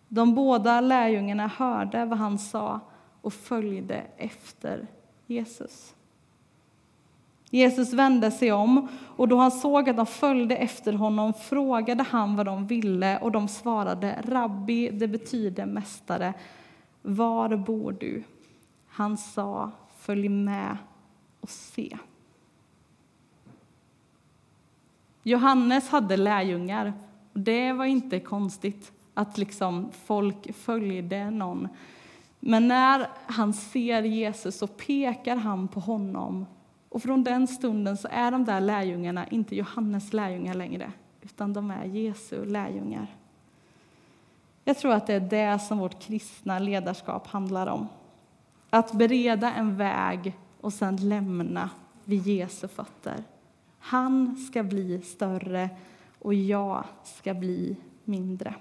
De 0.08 0.36
båda 0.36 0.82
lärjungarna 0.82 1.48
hörde 1.48 2.05
vad 2.05 2.20
han 2.20 2.39
sa 2.39 2.79
och 3.22 3.34
följde 3.34 4.03
efter 4.17 4.88
Jesus. 5.27 5.93
Jesus 7.50 7.93
vände 7.93 8.32
sig 8.32 8.51
om, 8.51 8.88
och 9.15 9.27
då 9.27 9.38
han 9.38 9.51
såg 9.51 9.89
att 9.89 9.98
de 9.98 10.05
följde 10.05 10.55
efter 10.55 10.93
honom 10.93 11.34
frågade 11.34 12.03
han 12.03 12.36
vad 12.36 12.46
de 12.46 12.67
ville, 12.67 13.20
och 13.20 13.32
de 13.32 13.48
svarade 13.48 14.24
Rabbi, 14.27 14.89
det 14.89 15.08
betyder 15.08 15.65
mästare, 15.65 16.34
var 17.04 17.56
bor 17.56 17.92
du? 18.00 18.24
Han 18.88 19.18
sa, 19.18 19.72
följ 19.98 20.30
med 20.30 20.78
och 21.40 21.50
se. 21.50 21.98
Johannes 25.24 25.90
hade 25.90 26.18
lärjungar, 26.18 26.94
och 27.34 27.40
det 27.40 27.74
var 27.74 27.86
inte 27.86 28.20
konstigt 28.20 28.92
att 29.14 29.38
liksom 29.38 29.92
folk 30.06 30.56
följde 30.56 31.30
någon. 31.30 31.68
Men 32.40 32.68
när 32.68 33.08
han 33.26 33.54
ser 33.54 34.04
Jesus 34.04 34.58
så 34.58 34.68
pekar 34.68 35.36
han 35.36 35.68
på 35.68 35.80
honom 35.80 36.46
och 36.90 37.04
från 37.04 37.24
den 37.24 37.48
stunden 37.48 37.98
så 37.98 38.08
är 38.12 38.32
de 38.32 38.46
där 38.46 38.62
lärjungarna 38.62 39.28
inte 39.28 39.56
Johannes 39.56 40.14
lärjungar 40.14 40.54
längre, 40.54 40.92
utan 41.22 41.54
de 41.54 41.72
är 41.72 41.86
Jesu 41.86 42.46
lärjungar. 42.46 43.08
Jag 44.63 44.77
tror 44.77 44.93
att 44.93 45.08
det 45.08 45.13
är 45.13 45.20
det 45.20 45.60
som 45.60 45.77
vårt 45.77 46.00
kristna 46.00 46.60
ledarskap 46.60 47.27
handlar 47.27 47.67
om. 47.67 47.88
Att 48.70 48.91
bereda 48.91 49.53
en 49.53 49.77
väg 49.77 50.38
och 50.62 50.74
sen 50.74 51.10
lämna 51.10 51.70
vid 52.05 52.27
Jesu 52.27 52.67
fötter. 52.67 53.24
Han 53.79 54.38
ska 54.38 54.63
bli 54.63 55.01
större 55.01 55.70
och 56.20 56.34
jag 56.34 56.84
ska 57.03 57.34
bli 57.34 57.75
mindre. 58.03 58.55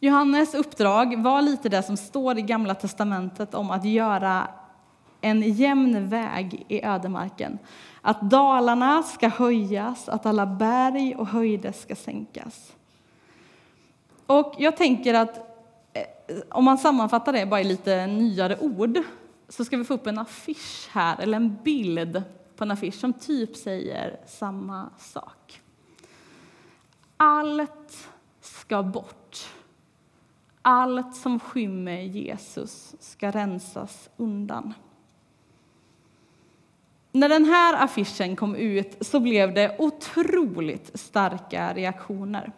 Johannes 0.00 0.54
uppdrag 0.54 1.22
var 1.22 1.42
lite 1.42 1.68
det 1.68 1.82
som 1.82 1.96
står 1.96 2.38
i 2.38 2.42
Gamla 2.42 2.74
testamentet 2.74 3.54
om 3.54 3.70
att 3.70 3.84
göra 3.84 4.48
en 5.20 5.42
jämn 5.42 6.08
väg 6.08 6.64
i 6.68 6.84
ödemarken. 6.84 7.58
Att 8.06 8.20
dalarna 8.20 9.02
ska 9.02 9.28
höjas, 9.28 10.08
att 10.08 10.26
alla 10.26 10.46
berg 10.46 11.14
och 11.16 11.26
höjder 11.26 11.72
ska 11.72 11.96
sänkas. 11.96 12.72
Och 14.26 14.54
jag 14.58 14.76
tänker 14.76 15.14
att 15.14 15.36
eh, 15.92 16.36
om 16.50 16.64
man 16.64 16.78
sammanfattar 16.78 17.32
det 17.32 17.46
bara 17.46 17.60
i 17.60 17.64
lite 17.64 18.06
nyare 18.06 18.58
ord 18.60 18.98
så 19.48 19.64
ska 19.64 19.76
vi 19.76 19.84
få 19.84 19.94
upp 19.94 20.06
en 20.06 20.18
affisch 20.18 20.88
här, 20.90 21.20
eller 21.20 21.36
en 21.36 21.56
bild 21.64 22.22
på 22.56 22.64
en 22.64 22.70
affisch 22.70 22.94
som 22.94 23.12
typ 23.12 23.56
säger 23.56 24.20
samma 24.26 24.90
sak. 24.98 25.60
Allt 27.16 28.08
ska 28.40 28.82
bort. 28.82 29.36
Allt 30.62 31.16
som 31.16 31.40
skymmer 31.40 32.00
Jesus 32.00 32.94
ska 33.00 33.30
rensas 33.30 34.10
undan. 34.16 34.74
När 37.16 37.28
den 37.28 37.44
här 37.44 37.84
affischen 37.84 38.36
kom 38.36 38.54
ut 38.54 38.96
så 39.00 39.20
blev 39.20 39.54
det 39.54 39.76
otroligt 39.78 40.90
starka 41.00 41.74
reaktioner. 41.74 42.52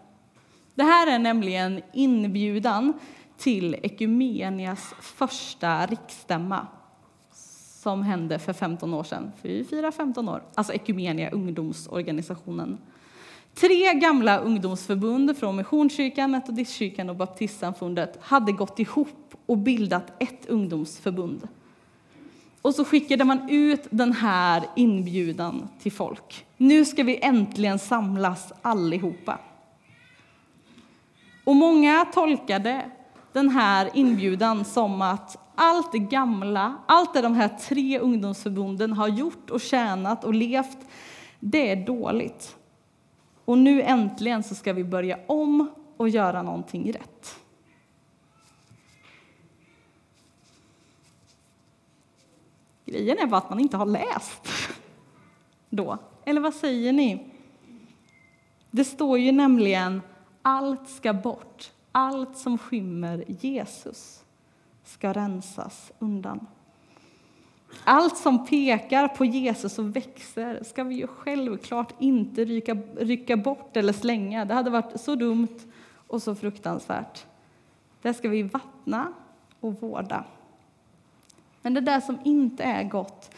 Det 0.75 0.83
här 0.83 1.07
är 1.07 1.19
nämligen 1.19 1.83
inbjudan 1.93 2.93
till 3.37 3.75
Ekumenias 3.83 4.95
första 5.01 5.87
riksstämma 5.87 6.67
som 7.83 8.03
hände 8.03 8.39
för 8.39 8.53
15 8.53 8.95
år 8.95 9.05
sedan. 9.05 9.33
För 9.43 9.49
vi 9.49 9.65
firar 9.65 9.91
15 9.91 10.29
år. 10.29 10.43
Alltså 10.55 10.73
Ekumenia, 10.73 11.31
ungdomsorganisationen. 11.31 12.79
Tre 13.55 13.95
gamla 13.95 14.39
ungdomsförbund 14.39 15.37
från 15.37 15.57
Missionskyrkan, 15.57 16.31
Metodistkyrkan 16.31 17.11
och 17.11 17.17
Baptistsamfundet 17.17 18.19
hade 18.21 18.53
gått 18.53 18.79
ihop 18.79 19.35
och 19.47 19.59
bildat 19.59 20.13
ett 20.19 20.47
ungdomsförbund. 20.47 21.49
Och 22.69 22.75
så 22.75 22.85
skickade 22.85 23.25
man 23.25 23.51
ut 23.51 23.87
den 23.91 24.13
här 24.13 24.63
inbjudan 24.77 25.69
till 25.83 25.93
folk. 25.93 26.47
Nu 26.57 26.85
ska 26.85 27.03
vi 27.03 27.19
äntligen 27.23 27.79
samlas 27.79 28.53
allihopa. 28.63 29.39
Och 31.45 31.57
många 31.57 32.05
tolkade 32.15 32.91
den 33.33 33.49
här 33.49 33.91
inbjudan 33.95 34.65
som 34.65 35.03
att 35.03 35.37
allt 35.55 35.93
det 35.93 35.99
gamla, 35.99 36.77
allt 36.87 37.15
det 37.15 37.21
de 37.21 37.35
här 37.35 37.49
tre 37.49 37.99
ungdomsförbunden 37.99 38.93
har 38.93 39.09
gjort 39.09 39.51
och 39.51 39.61
tjänat 39.61 40.25
och 40.25 40.35
levt, 40.35 40.79
det 41.41 41.71
är 41.71 41.87
dåligt. 41.87 42.57
Och 43.45 43.59
nu 43.59 43.83
äntligen 43.83 44.43
så 44.43 44.55
ska 44.55 44.73
vi 44.73 44.85
börja 44.85 45.19
om 45.27 45.71
och 45.97 46.09
göra 46.09 46.43
någonting 46.43 46.93
rätt. 46.93 47.39
Grejen 52.89 53.19
är 53.19 53.27
bara 53.27 53.37
att 53.37 53.51
man 53.51 53.61
inte 53.61 53.77
har 53.77 53.87
läst 53.87 54.49
då. 55.71 55.99
Eller 56.25 56.41
vad 56.41 56.55
säger 56.55 56.93
ni? 56.93 57.35
Det 58.71 58.85
står 58.85 59.19
ju 59.19 59.33
nämligen 59.33 60.03
allt 60.43 60.89
ska 60.89 61.13
bort, 61.13 61.73
allt 61.93 62.37
som 62.37 62.59
skymmer 62.59 63.25
Jesus 63.27 64.25
ska 64.85 65.13
rensas 65.13 65.93
undan. 65.99 66.47
Allt 67.85 68.17
som 68.17 68.47
pekar 68.47 69.09
på 69.09 69.25
Jesus 69.25 69.79
och 69.79 69.97
växer 69.97 70.63
ska 70.65 70.85
vi 70.85 70.95
ju 70.95 71.07
självklart 71.07 71.95
inte 71.99 72.45
rycka, 72.45 72.75
rycka 72.97 73.37
bort 73.37 73.77
eller 73.77 73.93
slänga. 73.93 74.45
Det 74.45 74.55
hade 74.55 74.71
varit 74.71 75.01
så 75.01 75.15
dumt 75.15 75.59
och 76.07 76.23
så 76.23 76.35
fruktansvärt. 76.35 77.27
Det 78.03 78.15
ska 78.15 78.29
vi 78.29 78.43
vattna 78.43 79.13
och 79.61 79.81
vårda. 79.81 80.25
Men 81.69 81.75
det 81.75 81.81
där 81.81 82.01
som 82.01 82.19
inte 82.25 82.63
är 82.65 82.85
gott, 82.85 83.31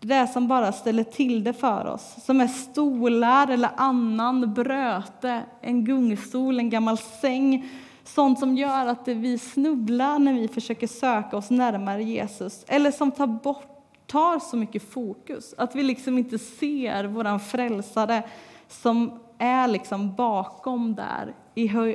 det 0.00 0.08
där 0.08 0.26
som 0.26 0.48
bara 0.48 0.72
ställer 0.72 1.04
till 1.04 1.44
det 1.44 1.52
för 1.52 1.86
oss, 1.86 2.16
som 2.24 2.40
är 2.40 2.48
stolar 2.48 3.48
eller 3.50 3.70
annan 3.76 4.54
bröte, 4.54 5.42
en 5.60 5.84
gungstol, 5.84 6.58
en 6.58 6.70
gammal 6.70 6.98
säng, 6.98 7.68
sånt 8.04 8.38
som 8.38 8.56
gör 8.56 8.86
att 8.86 9.08
vi 9.08 9.38
snubblar 9.38 10.18
när 10.18 10.32
vi 10.32 10.48
försöker 10.48 10.86
söka 10.86 11.36
oss 11.36 11.50
närmare 11.50 12.02
Jesus, 12.02 12.64
eller 12.68 12.90
som 12.90 13.10
tar 13.10 13.26
bort 13.26 13.82
tar 14.06 14.38
så 14.38 14.56
mycket 14.56 14.90
fokus, 14.90 15.54
att 15.58 15.74
vi 15.74 15.82
liksom 15.82 16.18
inte 16.18 16.38
ser 16.38 17.04
våran 17.04 17.40
frälsare 17.40 18.22
som 18.68 19.20
är 19.38 19.68
liksom 19.68 20.14
bakom 20.14 20.94
där 20.94 21.34
i, 21.54 21.66
hö 21.66 21.94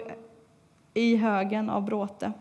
i 0.94 1.16
högen 1.16 1.70
av 1.70 1.86
bråte. 1.86 2.32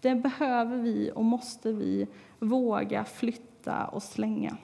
Det 0.00 0.14
behöver 0.14 0.76
vi 0.76 1.10
och 1.14 1.24
måste 1.24 1.72
vi 1.72 2.06
våga 2.38 3.04
flytta 3.04 3.84
och 3.86 4.02
slänga. 4.02 4.56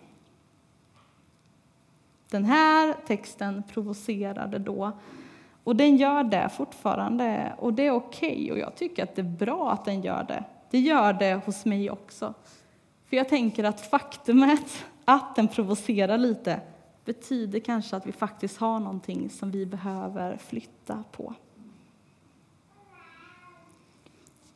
Den 2.30 2.44
här 2.44 2.94
texten 3.06 3.62
provocerade 3.72 4.58
då, 4.58 4.92
och 5.64 5.76
den 5.76 5.96
gör 5.96 6.24
det 6.24 6.48
fortfarande. 6.56 7.54
Och 7.58 7.74
det 7.74 7.87
är 7.87 7.90
okej, 7.90 8.32
okay, 8.32 8.50
och 8.50 8.58
jag 8.58 8.76
tycker 8.76 9.02
att 9.02 9.14
det 9.14 9.22
är 9.22 9.37
bra 9.38 9.72
att 9.72 9.85
den 9.85 10.00
gör 10.00 10.24
det. 10.24 10.44
Det 10.70 10.78
gör 10.78 11.12
det 11.12 11.40
hos 11.46 11.64
mig 11.64 11.90
också. 11.90 12.35
För 13.06 13.16
jag 13.16 13.28
tänker 13.28 13.64
att 13.64 13.80
faktumet 13.80 14.85
att 15.04 15.37
den 15.37 15.48
provocerar 15.48 16.18
lite 16.18 16.61
betyder 17.04 17.61
kanske 17.61 17.96
att 17.96 18.06
vi 18.06 18.12
faktiskt 18.12 18.58
har 18.58 18.80
någonting 18.80 19.30
som 19.30 19.50
vi 19.50 19.66
behöver 19.66 20.37
flytta 20.37 21.04
på. 21.12 21.35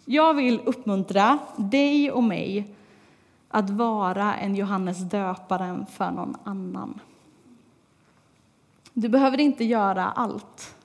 Jag 0.04 0.34
vill 0.34 0.60
uppmuntra 0.64 1.38
dig 1.56 2.10
och 2.10 2.24
mig 2.24 2.74
att 3.48 3.70
vara 3.70 4.36
en 4.36 4.54
Johannes 4.54 4.98
döparen 4.98 5.86
för 5.86 6.10
någon 6.10 6.36
annan. 6.44 7.00
Du 8.92 9.08
behöver 9.08 9.40
inte 9.40 9.64
göra 9.64 10.10
allt. 10.10 10.76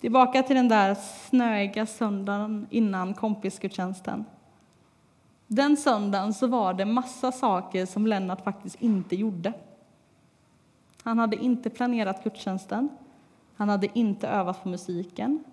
Tillbaka 0.00 0.42
till 0.42 0.56
den 0.56 0.68
där 0.68 0.94
snöiga 0.94 1.86
söndagen 1.86 2.66
innan 2.70 3.14
kompisgudstjänsten. 3.14 4.24
Den 5.46 5.76
söndagen 5.76 6.34
så 6.34 6.46
var 6.46 6.74
det 6.74 6.84
massa 6.84 7.32
saker 7.32 7.86
som 7.86 8.06
Lennart 8.06 8.44
faktiskt 8.44 8.82
inte 8.82 9.16
gjorde. 9.16 9.52
Han 11.02 11.18
hade 11.18 11.36
inte 11.36 11.70
planerat 11.70 12.24
gudstjänsten. 12.24 12.88
Han 13.56 13.68
hade 13.68 13.98
inte 13.98 14.28
övat 14.28 14.62
på 14.62 14.68
musiken. 14.68 15.44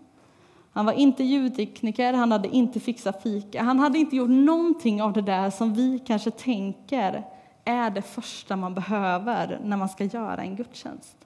Han 0.76 0.86
var 0.86 0.94
inte 0.94 1.24
ljudtekniker, 1.24 2.14
han 2.14 2.32
hade 2.32 2.48
inte 2.48 2.80
fixat 2.80 3.24
fika. 3.24 3.64
Han 3.64 3.80
hade 3.80 3.98
inte 3.98 4.16
gjort 4.16 4.30
någonting 4.30 5.02
av 5.02 5.14
det 5.14 5.22
där 5.22 5.50
som 5.50 5.74
vi 5.74 6.00
kanske 6.00 6.32
tänker 6.32 7.24
är 7.66 7.90
det 7.90 8.02
första 8.02 8.56
man 8.56 8.74
behöver 8.74 9.60
när 9.64 9.78
man 9.78 9.90
ska 9.90 10.04
göra 10.04 10.42
en 10.42 10.56
gudstjänst. 10.56 11.18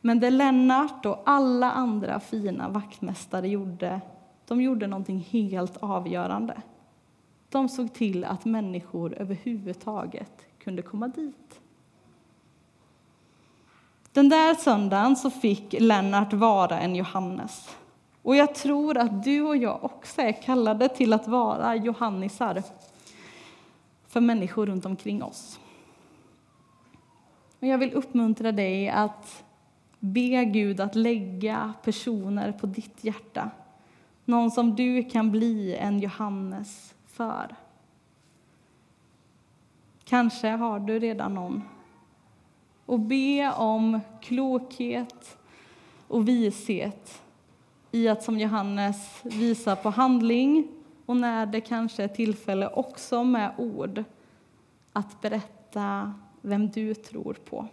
Men 0.00 0.20
det 0.20 0.30
Lennart 0.30 1.06
och 1.06 1.22
alla 1.26 1.72
andra 1.72 2.20
fina 2.20 2.68
vaktmästare 2.68 3.48
gjorde, 3.48 4.00
de 4.48 4.62
gjorde 4.62 4.86
någonting 4.86 5.26
helt 5.30 5.76
avgörande. 5.76 6.62
De 7.48 7.68
såg 7.68 7.92
till 7.92 8.24
att 8.24 8.44
människor 8.44 9.14
överhuvudtaget 9.14 10.46
kunde 10.58 10.82
komma 10.82 11.08
dit. 11.08 11.60
Den 14.12 14.28
där 14.28 14.54
söndagen 14.54 15.16
så 15.16 15.30
fick 15.30 15.74
Lennart 15.80 16.32
vara 16.32 16.80
en 16.80 16.96
Johannes. 16.96 17.68
Och 18.22 18.36
jag 18.36 18.54
tror 18.54 18.98
att 18.98 19.24
du 19.24 19.42
och 19.42 19.56
jag 19.56 19.84
också 19.84 20.20
är 20.20 20.42
kallade 20.42 20.88
till 20.88 21.12
att 21.12 21.28
vara 21.28 21.76
Johannisar 21.76 22.62
för 24.06 24.20
människor 24.20 24.66
runt 24.66 24.86
omkring 24.86 25.22
oss. 25.22 25.60
Och 27.60 27.66
jag 27.66 27.78
vill 27.78 27.92
uppmuntra 27.92 28.52
dig 28.52 28.88
att 28.88 29.44
be 29.98 30.44
Gud 30.44 30.80
att 30.80 30.94
lägga 30.94 31.74
personer 31.82 32.52
på 32.52 32.66
ditt 32.66 33.04
hjärta. 33.04 33.50
Någon 34.24 34.50
som 34.50 34.76
du 34.76 35.04
kan 35.04 35.30
bli 35.30 35.76
en 35.76 36.00
Johannes 36.00 36.94
för. 37.06 37.56
Kanske 40.04 40.48
har 40.48 40.80
du 40.80 40.98
redan 40.98 41.34
någon. 41.34 41.62
Och 42.86 43.00
be 43.00 43.52
om 43.52 44.00
klokhet 44.20 45.38
och 46.08 46.28
vishet 46.28 47.22
i 47.90 48.08
att 48.08 48.22
som 48.22 48.38
Johannes 48.38 49.20
visa 49.22 49.76
på 49.76 49.90
handling 49.90 50.68
och 51.06 51.16
när 51.16 51.46
det 51.46 51.60
kanske 51.60 52.04
är 52.04 52.08
tillfälle 52.08 52.68
också 52.68 53.24
med 53.24 53.52
ord 53.58 54.04
att 54.92 55.20
berätta 55.20 56.14
vem 56.40 56.68
du 56.68 56.94
tror 56.94 57.34
på. 57.34 57.68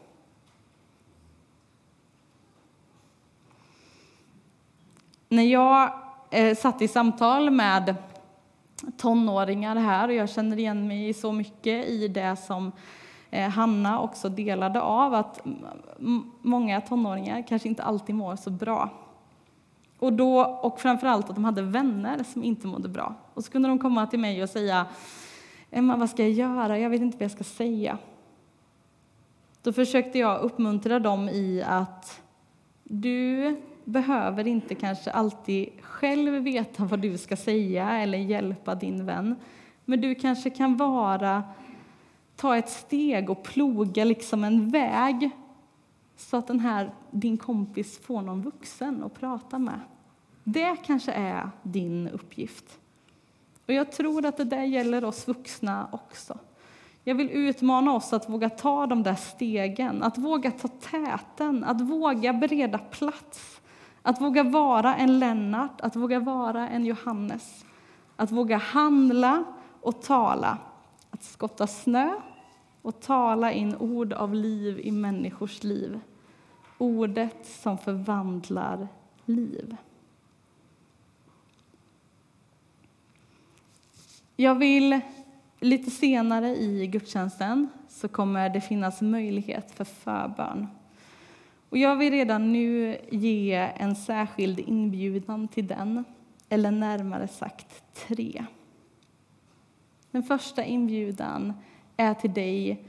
När 5.30 5.44
jag 5.44 5.94
eh, 6.32 6.56
satt 6.58 6.82
i 6.82 6.88
samtal 6.88 7.50
med 7.50 7.96
tonåringar 8.98 9.76
här 9.76 10.08
och 10.08 10.14
jag 10.14 10.30
känner 10.30 10.60
igen 10.60 10.88
mig 10.88 11.14
så 11.14 11.32
mycket 11.32 11.88
i 11.88 12.08
det 12.08 12.36
som 12.36 12.72
eh, 13.30 13.50
Hanna 13.50 14.02
också 14.02 14.30
delade 14.30 14.82
av, 14.82 15.14
att 15.14 15.42
många 16.42 16.82
tonåringar 16.82 17.48
kanske 17.48 17.68
inte 17.68 17.84
alltid 17.84 18.16
mår 18.16 18.36
så 18.36 18.50
bra. 18.50 18.90
Och, 20.00 20.14
då, 20.14 20.44
och 20.44 20.80
framförallt 20.80 21.30
att 21.30 21.36
de 21.36 21.46
hade 21.46 21.62
vänner 21.62 22.24
som 22.24 22.44
inte 22.44 22.68
mådde 22.68 22.90
bra. 22.90 23.16
Och 23.34 23.44
så 23.44 23.52
kunde 23.52 23.68
de 23.68 23.80
komma 23.80 24.08
till 24.08 24.20
mig 24.20 24.44
och 24.44 24.50
säga 24.50 24.86
Emma, 25.72 25.96
vad 25.96 26.10
ska 26.10 26.24
jag 26.24 26.32
göra? 26.32 26.80
Jag 26.80 26.90
vet 26.90 27.02
inte 27.02 27.18
vad 27.18 27.24
jag 27.24 27.32
ska 27.32 27.44
säga. 27.44 27.98
Då 29.62 29.74
försökte 29.74 30.20
jag 30.20 30.42
uppmuntra 30.42 31.00
dem 31.00 31.30
i 31.30 31.64
att 31.68 32.22
du 32.84 33.56
behöver 33.84 34.48
inte 34.48 34.76
kanske 34.76 35.12
alltid 35.12 35.70
själv 35.82 36.34
veta 36.34 36.86
vad 36.86 37.00
du 37.00 37.18
ska 37.18 37.36
säga 37.36 37.92
eller 37.92 38.18
hjälpa 38.18 38.76
din 38.76 39.06
vän. 39.06 39.36
Men 39.86 40.02
du 40.02 40.16
kanske 40.16 40.50
kan 40.50 40.78
vara, 40.78 41.44
ta 42.36 42.58
ett 42.58 42.70
steg 42.70 43.30
och 43.30 43.44
ploga 43.44 44.04
liksom 44.04 44.44
en 44.44 44.70
väg 44.70 45.30
så 46.18 46.38
att 46.38 46.48
den 46.48 46.60
här, 46.60 46.92
din 47.12 47.38
kompis 47.38 48.00
får 48.00 48.22
någon 48.22 48.42
vuxen 48.42 49.04
att 49.04 49.14
prata 49.14 49.60
med. 49.60 49.80
Det 50.44 50.76
kanske 50.86 51.12
är 51.12 51.50
din 51.64 52.08
uppgift. 52.08 52.80
Och 53.68 53.74
jag 53.74 53.92
tror 53.92 54.26
att 54.26 54.38
det 54.38 54.44
där 54.44 54.64
gäller 54.64 55.04
oss 55.04 55.28
vuxna 55.28 55.88
också. 55.92 56.38
Jag 57.04 57.16
vill 57.16 57.30
utmana 57.30 57.94
oss 57.94 58.14
att 58.14 58.30
våga 58.30 58.50
ta 58.50 58.86
de 58.86 59.04
där 59.04 59.16
stegen, 59.16 60.04
att 60.04 60.18
våga 60.18 60.52
ta 60.52 60.68
täten, 60.68 61.64
att 61.64 61.82
våga 61.82 62.34
bereda 62.34 62.78
plats, 62.78 63.62
att 64.02 64.22
våga 64.22 64.44
vara 64.44 64.96
en 64.96 65.20
Lennart, 65.20 65.82
att 65.82 65.96
våga 65.96 66.20
vara 66.20 66.70
en 66.70 66.86
Johannes, 66.86 67.66
att 68.16 68.32
våga 68.32 68.58
handla 68.58 69.44
och 69.82 70.02
tala, 70.02 70.58
att 71.12 71.24
skotta 71.24 71.68
snö 71.68 72.10
och 72.86 73.00
tala 73.00 73.52
in 73.52 73.76
ord 73.76 74.14
av 74.14 74.34
liv 74.34 74.80
i 74.80 74.92
människors 74.92 75.64
liv. 75.64 76.00
Ordet 76.78 77.46
som 77.46 77.78
förvandlar 77.78 78.88
liv. 79.26 79.76
Jag 84.36 84.56
vill 84.56 85.00
lite 85.60 85.92
senare 85.92 86.56
i 86.56 86.88
gudstjänsten 86.88 87.70
så 87.90 88.08
kommer 88.08 88.50
det 88.50 88.62
finnas 88.62 89.02
möjlighet 89.02 89.72
för 89.72 89.84
förbön. 89.84 90.68
Och 91.70 91.78
jag 91.78 91.96
vill 91.96 92.12
redan 92.12 92.52
nu 92.52 92.98
ge 93.12 93.54
en 93.78 93.96
särskild 93.96 94.60
inbjudan 94.60 95.48
till 95.48 95.68
den, 95.68 96.04
eller 96.50 96.72
närmare 96.72 97.28
sagt 97.28 97.84
tre. 97.94 98.46
Den 100.12 100.24
första 100.24 100.64
inbjudan 100.64 101.54
är 101.98 102.14
till 102.14 102.34
dig 102.34 102.84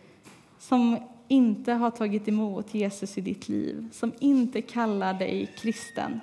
som 0.59 0.99
inte 1.29 1.73
har 1.73 1.90
tagit 1.90 2.29
emot 2.29 2.75
Jesus 2.75 3.19
i 3.19 3.21
ditt 3.21 3.49
liv, 3.49 3.88
som 3.92 4.12
inte 4.21 4.62
kallar 4.62 5.14
dig 5.14 5.55
kristen. 5.59 6.21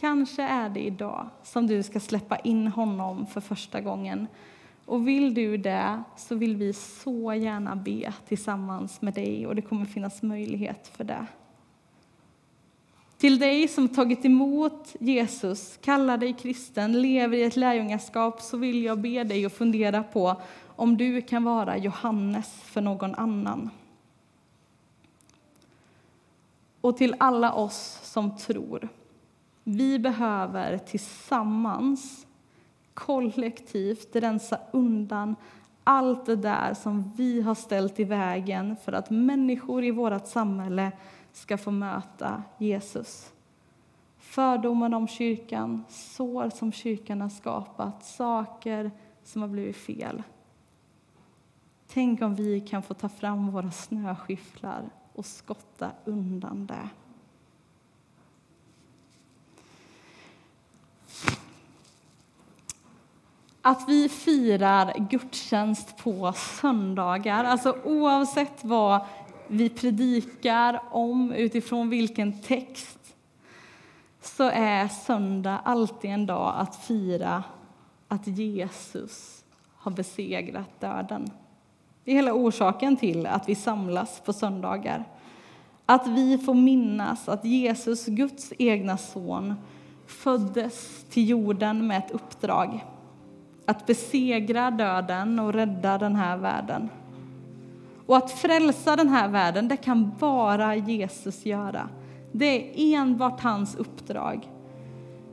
Kanske 0.00 0.42
är 0.42 0.68
det 0.68 0.80
idag 0.80 1.28
som 1.42 1.66
du 1.66 1.82
ska 1.82 2.00
släppa 2.00 2.36
in 2.38 2.66
honom 2.66 3.26
för 3.26 3.40
första 3.40 3.80
gången. 3.80 4.26
Och 4.84 5.08
vill 5.08 5.34
du 5.34 5.56
det 5.56 6.02
så 6.16 6.34
vill 6.34 6.56
vi 6.56 6.72
så 6.72 7.34
gärna 7.34 7.76
be 7.76 8.12
tillsammans 8.28 9.02
med 9.02 9.14
dig 9.14 9.46
och 9.46 9.54
det 9.54 9.62
kommer 9.62 9.84
finnas 9.84 10.22
möjlighet 10.22 10.90
för 10.96 11.04
det. 11.04 11.26
Till 13.18 13.38
dig 13.38 13.68
som 13.68 13.88
tagit 13.88 14.24
emot 14.24 14.96
Jesus, 15.00 15.78
kallar 15.82 16.18
dig 16.18 16.32
kristen, 16.32 17.02
lever 17.02 17.36
i 17.36 17.42
ett 17.42 17.56
lärjungaskap 17.56 18.40
så 18.40 18.56
vill 18.56 18.84
jag 18.84 18.98
be 18.98 19.24
dig 19.24 19.46
att 19.46 19.52
fundera 19.52 20.02
på 20.02 20.36
om 20.76 20.96
du 20.96 21.22
kan 21.22 21.44
vara 21.44 21.76
Johannes 21.76 22.62
för 22.62 22.80
någon 22.80 23.14
annan. 23.14 23.70
Och 26.80 26.96
till 26.96 27.14
alla 27.18 27.52
oss 27.52 28.00
som 28.02 28.36
tror. 28.36 28.88
Vi 29.64 29.98
behöver 29.98 30.78
tillsammans, 30.78 32.26
kollektivt, 32.94 34.16
rensa 34.16 34.58
undan 34.70 35.36
allt 35.84 36.26
det 36.26 36.36
där 36.36 36.74
som 36.74 37.12
vi 37.16 37.40
har 37.40 37.54
ställt 37.54 38.00
i 38.00 38.04
vägen 38.04 38.76
för 38.84 38.92
att 38.92 39.10
människor 39.10 39.84
i 39.84 39.90
vårt 39.90 40.26
samhälle 40.26 40.92
ska 41.32 41.58
få 41.58 41.70
möta 41.70 42.42
Jesus. 42.58 43.32
Fördomar 44.18 44.94
om 44.94 45.08
kyrkan, 45.08 45.84
sår 45.88 46.50
som 46.50 46.72
kyrkan 46.72 47.20
har 47.20 47.28
skapat, 47.28 48.04
saker 48.04 48.90
som 49.24 49.42
har 49.42 49.48
blivit 49.48 49.76
fel. 49.76 50.22
Tänk 51.96 52.22
om 52.22 52.34
vi 52.34 52.60
kan 52.60 52.82
få 52.82 52.94
ta 52.94 53.08
fram 53.08 53.50
våra 53.50 53.70
snöskyfflar 53.70 54.82
och 55.12 55.26
skotta 55.26 55.90
undan 56.04 56.66
det. 56.66 56.88
Att 63.62 63.88
vi 63.88 64.08
firar 64.08 65.08
gudstjänst 65.10 65.96
på 65.96 66.32
söndagar, 66.32 67.44
alltså 67.44 67.76
oavsett 67.84 68.64
vad 68.64 69.06
vi 69.48 69.68
predikar 69.68 70.82
om 70.90 71.32
utifrån 71.32 71.90
vilken 71.90 72.42
text 72.42 73.16
så 74.20 74.50
är 74.50 74.88
söndag 74.88 75.60
alltid 75.64 76.10
en 76.10 76.26
dag 76.26 76.54
att 76.56 76.76
fira 76.76 77.44
att 78.08 78.26
Jesus 78.26 79.44
har 79.74 79.90
besegrat 79.90 80.80
döden. 80.80 81.30
Det 82.06 82.12
är 82.12 82.16
hela 82.16 82.32
orsaken 82.32 82.96
till 82.96 83.26
att 83.26 83.48
vi 83.48 83.54
samlas 83.54 84.20
på 84.24 84.32
söndagar. 84.32 85.04
Att 85.86 86.06
vi 86.06 86.38
får 86.38 86.54
minnas 86.54 87.28
att 87.28 87.44
Jesus, 87.44 88.06
Guds 88.06 88.52
egna 88.58 88.96
son, 88.96 89.54
föddes 90.06 91.04
till 91.10 91.28
jorden 91.28 91.86
med 91.86 91.98
ett 91.98 92.10
uppdrag. 92.10 92.84
Att 93.66 93.86
besegra 93.86 94.70
döden 94.70 95.38
och 95.38 95.52
rädda 95.52 95.98
den 95.98 96.16
här 96.16 96.36
världen. 96.36 96.88
Och 98.06 98.16
att 98.16 98.30
frälsa 98.30 98.96
den 98.96 99.08
här 99.08 99.28
världen, 99.28 99.68
det 99.68 99.76
kan 99.76 100.12
bara 100.18 100.76
Jesus 100.76 101.46
göra. 101.46 101.88
Det 102.32 102.80
är 102.80 102.98
enbart 102.98 103.40
hans 103.40 103.76
uppdrag. 103.76 104.50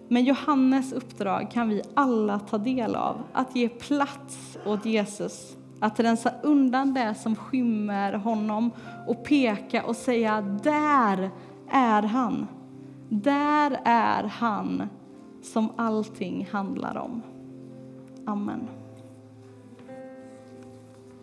Men 0.08 0.24
Johannes 0.24 0.94
uppdrag 0.94 1.52
kan 1.52 1.70
vi 1.70 1.82
alla 1.94 2.40
ta 2.40 2.58
del 2.58 2.96
av, 2.96 3.24
att 3.34 3.56
ge 3.56 3.70
plats 3.70 4.58
åt 4.66 4.86
Jesus, 4.86 5.58
att 5.80 6.00
rensa 6.00 6.32
undan 6.44 6.94
det 6.94 7.16
som 7.16 7.36
skymmer 7.36 8.14
honom 8.14 8.72
och 9.08 9.24
peka 9.24 9.84
och 9.86 9.96
säga 9.96 10.42
där 10.42 11.30
är 11.72 12.04
han. 12.04 12.48
Där 13.10 13.80
är 13.86 14.24
han 14.24 14.90
som 15.42 15.70
allting 15.76 16.48
handlar 16.52 16.98
om. 16.98 17.22
Amen. 18.26 18.68